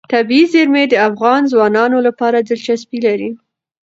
طبیعي 0.13 0.45
زیرمې 0.53 0.83
د 0.89 0.93
افغان 1.09 1.41
ځوانانو 1.51 1.97
لپاره 2.07 2.37
دلچسپي 2.49 2.99
لري. 3.05 3.29